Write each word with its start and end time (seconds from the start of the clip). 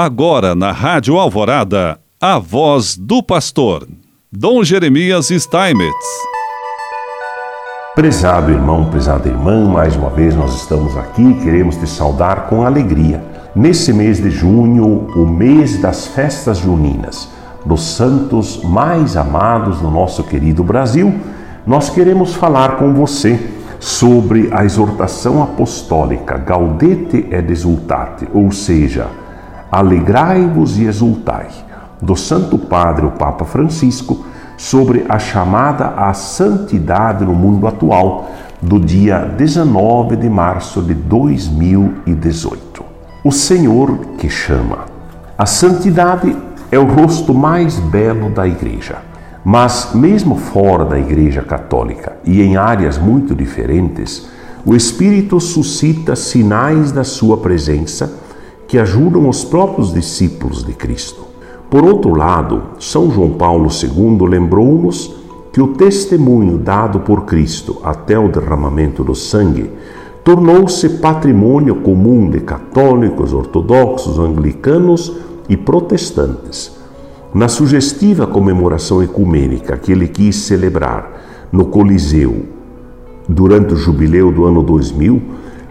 Agora 0.00 0.54
na 0.54 0.70
Rádio 0.70 1.18
Alvorada, 1.18 1.98
a 2.20 2.38
voz 2.38 2.96
do 2.96 3.20
pastor, 3.20 3.84
Dom 4.30 4.62
Jeremias 4.62 5.26
Steinmetz. 5.26 5.92
Prezado 7.96 8.52
irmão, 8.52 8.84
prezada 8.84 9.28
irmã, 9.28 9.68
mais 9.68 9.96
uma 9.96 10.08
vez 10.08 10.36
nós 10.36 10.54
estamos 10.54 10.96
aqui 10.96 11.22
e 11.22 11.40
queremos 11.42 11.74
te 11.74 11.88
saudar 11.88 12.48
com 12.48 12.62
alegria. 12.62 13.20
Nesse 13.56 13.92
mês 13.92 14.22
de 14.22 14.30
junho, 14.30 15.08
o 15.16 15.26
mês 15.26 15.80
das 15.80 16.06
festas 16.06 16.58
juninas, 16.58 17.28
dos 17.66 17.82
santos 17.82 18.62
mais 18.62 19.16
amados 19.16 19.80
do 19.80 19.90
nosso 19.90 20.22
querido 20.22 20.62
Brasil, 20.62 21.12
nós 21.66 21.90
queremos 21.90 22.34
falar 22.34 22.76
com 22.76 22.94
você 22.94 23.36
sobre 23.80 24.48
a 24.52 24.64
exortação 24.64 25.42
apostólica 25.42 26.38
Gaudete 26.38 27.26
et 27.32 27.50
exultate, 27.50 28.28
ou 28.32 28.52
seja, 28.52 29.08
alegrai-vos 29.70 30.78
e 30.78 30.84
exultai, 30.84 31.48
do 32.00 32.16
Santo 32.16 32.58
Padre 32.58 33.06
o 33.06 33.10
Papa 33.10 33.44
Francisco, 33.44 34.24
sobre 34.56 35.04
a 35.08 35.18
chamada 35.18 35.88
à 35.96 36.12
santidade 36.12 37.24
no 37.24 37.34
mundo 37.34 37.66
atual, 37.66 38.30
do 38.60 38.80
dia 38.80 39.20
19 39.20 40.16
de 40.16 40.28
março 40.28 40.82
de 40.82 40.94
2018. 40.94 42.84
O 43.22 43.30
Senhor 43.30 43.98
que 44.18 44.28
chama. 44.28 44.86
A 45.36 45.46
santidade 45.46 46.36
é 46.70 46.78
o 46.78 46.84
rosto 46.84 47.32
mais 47.32 47.78
belo 47.78 48.30
da 48.30 48.46
Igreja. 48.46 48.96
Mas, 49.44 49.90
mesmo 49.94 50.34
fora 50.34 50.84
da 50.84 50.98
Igreja 50.98 51.42
Católica 51.42 52.16
e 52.24 52.42
em 52.42 52.56
áreas 52.56 52.98
muito 52.98 53.34
diferentes, 53.34 54.28
o 54.66 54.74
Espírito 54.74 55.38
suscita 55.40 56.16
sinais 56.16 56.90
da 56.90 57.04
sua 57.04 57.38
presença 57.38 58.12
que 58.68 58.78
ajudam 58.78 59.28
os 59.28 59.44
próprios 59.44 59.92
discípulos 59.92 60.62
de 60.62 60.74
Cristo. 60.74 61.22
Por 61.70 61.84
outro 61.84 62.14
lado, 62.14 62.62
São 62.78 63.10
João 63.10 63.30
Paulo 63.30 63.68
II 63.68 64.28
lembrou-nos 64.28 65.16
que 65.52 65.60
o 65.60 65.68
testemunho 65.68 66.58
dado 66.58 67.00
por 67.00 67.24
Cristo 67.24 67.78
até 67.82 68.18
o 68.18 68.28
derramamento 68.28 69.02
do 69.02 69.14
sangue 69.14 69.70
tornou-se 70.22 70.88
patrimônio 71.00 71.76
comum 71.76 72.28
de 72.28 72.40
católicos, 72.40 73.32
ortodoxos, 73.32 74.18
anglicanos 74.18 75.16
e 75.48 75.56
protestantes. 75.56 76.76
Na 77.32 77.48
sugestiva 77.48 78.26
comemoração 78.26 79.02
ecumênica 79.02 79.76
que 79.78 79.92
ele 79.92 80.08
quis 80.08 80.36
celebrar 80.36 81.48
no 81.50 81.66
Coliseu 81.66 82.44
durante 83.26 83.74
o 83.74 83.76
jubileu 83.76 84.30
do 84.30 84.44
ano 84.44 84.62
2000, 84.62 85.22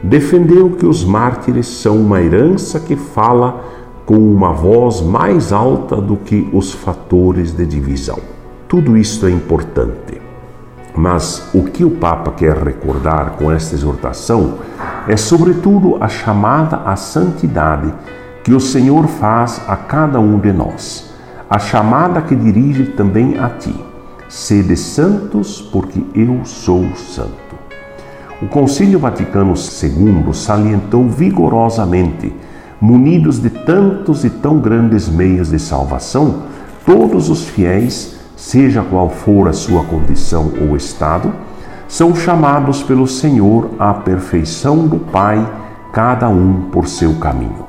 defendeu 0.08 0.72
que 0.72 0.86
os 0.86 1.04
mártires 1.04 1.68
são 1.68 1.98
uma 1.98 2.22
herança 2.22 2.80
que 2.80 2.96
fala 2.96 3.62
com 4.06 4.16
uma 4.16 4.54
voz 4.54 5.02
mais 5.02 5.52
alta 5.52 5.98
do 5.98 6.16
que 6.16 6.50
os 6.54 6.72
fatores 6.72 7.52
de 7.52 7.66
divisão. 7.66 8.18
Tudo 8.68 8.96
isto 8.96 9.26
é 9.26 9.32
importante. 9.32 10.22
Mas 10.96 11.50
o 11.54 11.64
que 11.64 11.84
o 11.84 11.92
Papa 11.92 12.32
quer 12.32 12.58
recordar 12.58 13.32
com 13.32 13.52
esta 13.52 13.76
exortação 13.76 14.56
é, 15.08 15.16
sobretudo, 15.18 15.98
a 16.00 16.08
chamada 16.08 16.78
à 16.78 16.96
santidade 16.96 17.94
que 18.44 18.54
o 18.54 18.60
Senhor 18.60 19.08
faz 19.08 19.62
a 19.68 19.76
cada 19.76 20.20
um 20.20 20.40
de 20.40 20.54
nós, 20.54 21.14
a 21.50 21.60
chamada 21.60 22.22
que 22.22 22.36
dirige 22.36 22.86
também 22.86 23.38
a 23.38 23.50
ti: 23.50 23.76
sede 24.28 24.76
santos, 24.76 25.62
porque 25.62 26.02
eu 26.16 26.44
sou 26.46 26.86
santo. 26.96 27.47
O 28.40 28.46
Concílio 28.46 29.00
Vaticano 29.00 29.56
II 29.56 30.32
salientou 30.32 31.08
vigorosamente 31.08 32.32
munidos 32.80 33.40
de 33.40 33.50
tantos 33.50 34.24
e 34.24 34.30
tão 34.30 34.60
grandes 34.60 35.10
meios 35.10 35.50
de 35.50 35.58
salvação, 35.58 36.44
todos 36.86 37.32
os 37.32 37.48
fiéis, 37.48 38.16
seja 38.36 38.84
qual 38.84 39.10
for 39.10 39.48
a 39.48 39.54
sua 39.54 39.84
condição 39.86 40.52
ou 40.62 40.78
estado, 40.78 41.34
são 41.88 42.16
chamados 42.16 42.84
pelo 42.84 43.08
Senhor 43.08 43.72
à 43.80 43.92
perfeição 43.92 44.88
do 44.88 45.00
Pai, 45.00 45.44
cada 45.92 46.30
um 46.30 46.70
por 46.72 46.88
seu 46.88 47.16
caminho. 47.16 47.66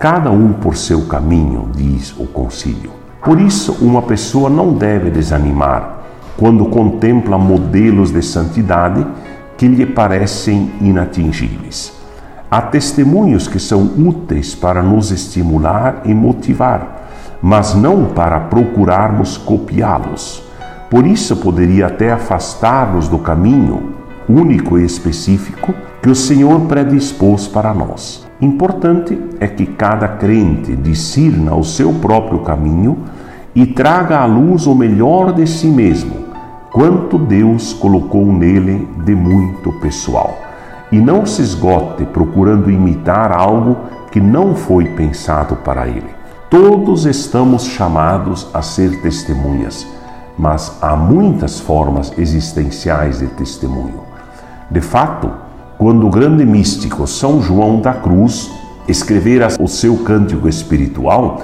Cada 0.00 0.32
um 0.32 0.52
por 0.52 0.76
seu 0.76 1.02
caminho, 1.02 1.68
diz 1.72 2.12
o 2.18 2.26
concílio. 2.26 2.90
Por 3.24 3.40
isso, 3.40 3.76
uma 3.80 4.02
pessoa 4.02 4.50
não 4.50 4.72
deve 4.72 5.10
desanimar 5.10 5.96
quando 6.36 6.66
contempla 6.66 7.38
modelos 7.38 8.10
de 8.10 8.22
santidade 8.22 9.06
que 9.56 9.66
lhe 9.66 9.86
parecem 9.86 10.70
inatingíveis. 10.80 11.92
Há 12.50 12.62
testemunhos 12.62 13.48
que 13.48 13.58
são 13.58 13.82
úteis 13.82 14.54
para 14.54 14.82
nos 14.82 15.10
estimular 15.10 16.02
e 16.04 16.14
motivar, 16.14 17.08
mas 17.42 17.74
não 17.74 18.06
para 18.06 18.40
procurarmos 18.40 19.36
copiá-los. 19.36 20.42
Por 20.88 21.06
isso, 21.06 21.36
poderia 21.36 21.86
até 21.86 22.12
afastar-nos 22.12 23.08
do 23.08 23.18
caminho 23.18 23.94
único 24.28 24.78
e 24.78 24.84
específico 24.84 25.74
que 26.02 26.08
o 26.08 26.14
Senhor 26.14 26.60
predispôs 26.62 27.48
para 27.48 27.74
nós. 27.74 28.26
Importante 28.40 29.18
é 29.40 29.46
que 29.46 29.66
cada 29.66 30.06
crente 30.08 30.76
discirna 30.76 31.54
o 31.54 31.64
seu 31.64 31.92
próprio 31.94 32.40
caminho 32.40 32.98
e 33.54 33.66
traga 33.66 34.18
à 34.18 34.26
luz 34.26 34.66
o 34.66 34.74
melhor 34.74 35.32
de 35.32 35.46
si 35.46 35.66
mesmo, 35.66 36.16
quanto 36.76 37.16
Deus 37.16 37.72
colocou 37.72 38.30
nele 38.30 38.86
de 38.98 39.14
muito 39.14 39.72
pessoal 39.80 40.38
e 40.92 40.98
não 40.98 41.24
se 41.24 41.40
esgote 41.40 42.04
procurando 42.04 42.70
imitar 42.70 43.32
algo 43.32 43.78
que 44.12 44.20
não 44.20 44.54
foi 44.54 44.84
pensado 44.84 45.56
para 45.56 45.88
ele. 45.88 46.10
Todos 46.50 47.06
estamos 47.06 47.64
chamados 47.64 48.46
a 48.52 48.60
ser 48.60 49.00
testemunhas, 49.00 49.86
mas 50.36 50.76
há 50.82 50.94
muitas 50.94 51.58
formas 51.58 52.12
existenciais 52.18 53.20
de 53.20 53.28
testemunho. 53.28 54.02
De 54.70 54.82
fato, 54.82 55.30
quando 55.78 56.06
o 56.06 56.10
grande 56.10 56.44
místico 56.44 57.06
São 57.06 57.40
João 57.40 57.80
da 57.80 57.94
Cruz 57.94 58.50
escrevera 58.86 59.48
o 59.58 59.66
seu 59.66 59.96
cântico 60.04 60.46
espiritual, 60.46 61.40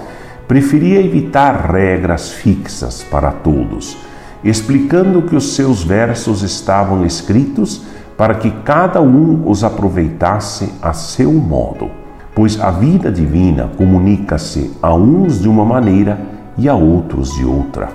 preferia 0.46 1.00
evitar 1.00 1.72
regras 1.72 2.28
fixas 2.28 3.02
para 3.02 3.30
todos, 3.30 3.96
explicando 4.44 5.22
que 5.22 5.36
os 5.36 5.54
seus 5.54 5.82
versos 5.82 6.42
estavam 6.42 7.04
escritos 7.06 7.82
para 8.16 8.34
que 8.34 8.50
cada 8.50 9.00
um 9.00 9.48
os 9.48 9.64
aproveitasse 9.64 10.72
a 10.82 10.92
seu 10.92 11.32
modo, 11.32 11.90
pois 12.34 12.60
a 12.60 12.70
vida 12.70 13.10
divina 13.10 13.70
comunica-se 13.76 14.72
a 14.82 14.94
uns 14.94 15.40
de 15.40 15.48
uma 15.48 15.64
maneira 15.64 16.18
e 16.58 16.68
a 16.68 16.74
outros 16.74 17.34
de 17.34 17.44
outra. 17.44 17.88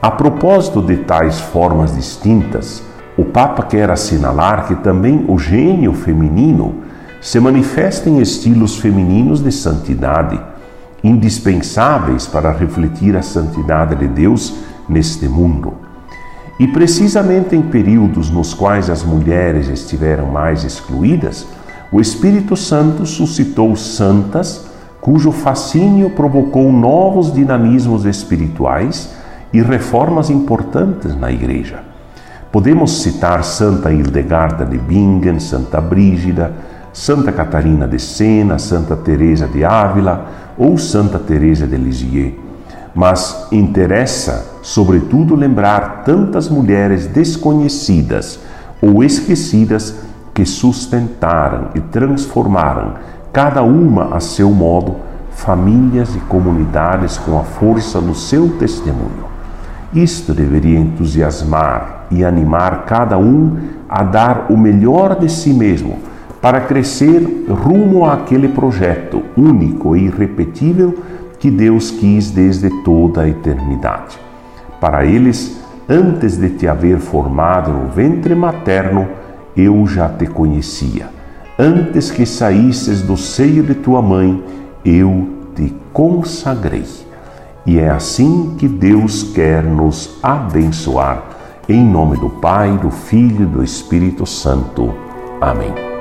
A 0.00 0.10
propósito 0.10 0.82
de 0.82 0.98
tais 0.98 1.40
formas 1.40 1.94
distintas, 1.94 2.82
o 3.16 3.24
Papa 3.24 3.62
quer 3.62 3.90
assinalar 3.90 4.66
que 4.66 4.74
também 4.74 5.24
o 5.28 5.38
gênio 5.38 5.92
feminino 5.92 6.82
se 7.20 7.40
manifesta 7.40 8.10
em 8.10 8.20
estilos 8.20 8.76
femininos 8.76 9.42
de 9.42 9.50
santidade, 9.50 10.38
indispensáveis 11.02 12.26
para 12.26 12.52
refletir 12.52 13.16
a 13.16 13.22
santidade 13.22 13.94
de 13.96 14.08
Deus 14.08 14.54
neste 14.88 15.26
mundo. 15.26 15.83
E 16.58 16.68
precisamente 16.68 17.56
em 17.56 17.62
períodos 17.62 18.30
nos 18.30 18.54
quais 18.54 18.88
as 18.88 19.02
mulheres 19.02 19.68
estiveram 19.68 20.26
mais 20.26 20.64
excluídas, 20.64 21.46
o 21.90 22.00
Espírito 22.00 22.56
Santo 22.56 23.04
suscitou 23.04 23.74
santas 23.74 24.66
cujo 25.00 25.32
fascínio 25.32 26.10
provocou 26.10 26.72
novos 26.72 27.32
dinamismos 27.32 28.04
espirituais 28.04 29.10
e 29.52 29.60
reformas 29.60 30.30
importantes 30.30 31.14
na 31.16 31.30
Igreja. 31.30 31.82
Podemos 32.50 33.02
citar 33.02 33.42
Santa 33.42 33.92
Hildegarda 33.92 34.64
de 34.64 34.78
Bingen, 34.78 35.40
Santa 35.40 35.80
Brígida, 35.80 36.52
Santa 36.92 37.32
Catarina 37.32 37.88
de 37.88 37.98
Sena, 37.98 38.58
Santa 38.58 38.94
Teresa 38.96 39.48
de 39.48 39.64
Ávila 39.64 40.26
ou 40.56 40.78
Santa 40.78 41.18
Teresa 41.18 41.66
de 41.66 41.76
Lisieux 41.76 42.44
mas 42.94 43.48
interessa, 43.50 44.58
sobretudo, 44.62 45.34
lembrar 45.34 46.04
tantas 46.04 46.48
mulheres 46.48 47.06
desconhecidas 47.06 48.38
ou 48.80 49.02
esquecidas 49.02 49.96
que 50.32 50.44
sustentaram 50.46 51.68
e 51.74 51.80
transformaram, 51.80 52.94
cada 53.32 53.62
uma 53.62 54.14
a 54.14 54.20
seu 54.20 54.50
modo, 54.50 54.96
famílias 55.30 56.14
e 56.14 56.20
comunidades 56.20 57.18
com 57.18 57.38
a 57.38 57.42
força 57.42 58.00
do 58.00 58.14
seu 58.14 58.50
testemunho. 58.50 59.24
Isto 59.92 60.32
deveria 60.32 60.78
entusiasmar 60.78 62.06
e 62.10 62.24
animar 62.24 62.84
cada 62.84 63.18
um 63.18 63.56
a 63.88 64.02
dar 64.02 64.46
o 64.50 64.56
melhor 64.56 65.18
de 65.18 65.28
si 65.28 65.52
mesmo 65.52 65.98
para 66.40 66.60
crescer 66.60 67.46
rumo 67.48 68.04
àquele 68.04 68.48
projeto 68.48 69.22
único 69.36 69.96
e 69.96 70.04
irrepetível 70.06 70.98
que 71.44 71.50
Deus 71.50 71.90
quis 71.90 72.30
desde 72.30 72.70
toda 72.82 73.20
a 73.20 73.28
eternidade. 73.28 74.18
Para 74.80 75.04
eles, 75.04 75.60
antes 75.86 76.38
de 76.38 76.48
te 76.48 76.66
haver 76.66 76.98
formado 76.98 77.70
no 77.70 77.90
ventre 77.90 78.34
materno, 78.34 79.06
eu 79.54 79.86
já 79.86 80.08
te 80.08 80.26
conhecia. 80.26 81.10
Antes 81.58 82.10
que 82.10 82.24
saísses 82.24 83.02
do 83.02 83.14
seio 83.14 83.62
de 83.62 83.74
tua 83.74 84.00
mãe, 84.00 84.42
eu 84.86 85.28
te 85.54 85.70
consagrei. 85.92 86.86
E 87.66 87.78
é 87.78 87.90
assim 87.90 88.54
que 88.56 88.66
Deus 88.66 89.24
quer 89.34 89.62
nos 89.62 90.16
abençoar. 90.22 91.24
Em 91.68 91.84
nome 91.84 92.16
do 92.16 92.30
Pai, 92.30 92.78
do 92.78 92.90
Filho 92.90 93.42
e 93.42 93.46
do 93.46 93.62
Espírito 93.62 94.24
Santo. 94.24 94.94
Amém. 95.42 95.93